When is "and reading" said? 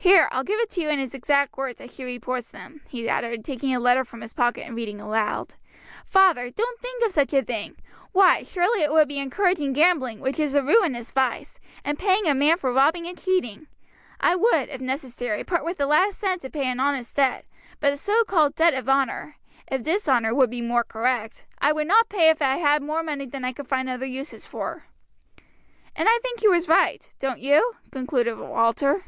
4.66-5.00